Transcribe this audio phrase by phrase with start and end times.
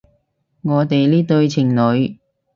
[0.63, 2.17] 我哋呢對情侣